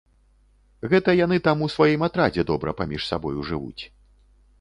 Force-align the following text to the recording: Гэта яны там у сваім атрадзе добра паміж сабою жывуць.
Гэта 0.93 1.13
яны 1.25 1.37
там 1.47 1.57
у 1.65 1.67
сваім 1.73 2.05
атрадзе 2.07 2.45
добра 2.51 2.73
паміж 2.79 3.01
сабою 3.11 3.45
жывуць. 3.51 3.83